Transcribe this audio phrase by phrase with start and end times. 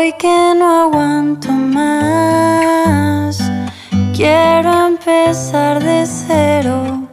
[0.00, 3.38] Hoy que no aguanto más,
[4.16, 7.06] quiero empezar de cero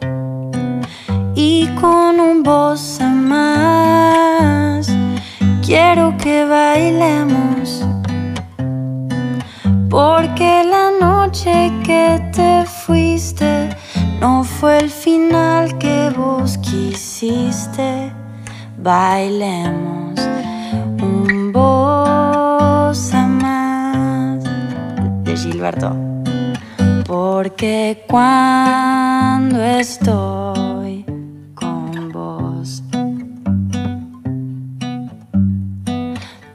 [1.34, 4.90] y con un voz más.
[5.62, 7.84] Quiero que bailemos,
[9.90, 13.68] porque la noche que te fuiste
[14.18, 18.10] no fue el final que vos quisiste.
[18.78, 19.97] Bailemos
[25.38, 25.96] Gilberto.
[27.06, 31.04] Porque cuando estoy
[31.54, 32.82] con vos,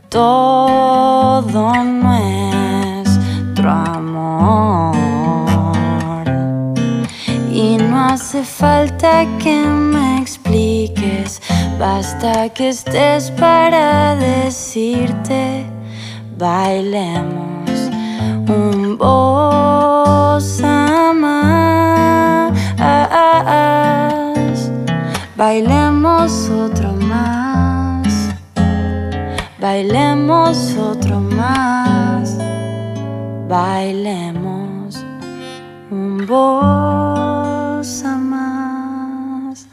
[0.09, 4.95] todo nuestro amor.
[7.51, 11.41] Y no hace falta que me expliques,
[11.79, 15.65] basta que estés para decirte,
[16.37, 17.52] bailemos
[25.35, 28.35] Bailemos otro más.
[29.59, 32.37] Bailemos otro más.
[33.47, 35.03] Bailemos
[35.89, 39.67] un bossa más.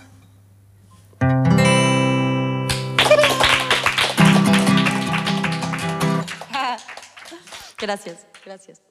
[7.78, 8.89] Gracias, gracias.